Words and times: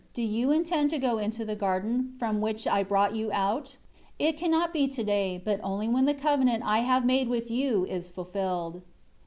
Do 0.15 0.23
you 0.23 0.49
intend 0.49 0.89
to 0.89 0.97
go 0.97 1.19
into 1.19 1.45
the 1.45 1.55
garden, 1.55 2.15
from 2.17 2.41
which 2.41 2.65
I 2.65 2.81
brought 2.81 3.15
you 3.15 3.29
out? 3.31 3.77
It 4.17 4.35
cannot 4.35 4.73
be 4.73 4.87
today; 4.87 5.39
but 5.45 5.59
only 5.61 5.87
when 5.87 6.05
the 6.05 6.15
covenant 6.15 6.63
I 6.65 6.79
have 6.79 7.05
made 7.05 7.27
with 7.27 7.51
you 7.51 7.85
is 7.85 8.09
fulfilled." 8.09 8.81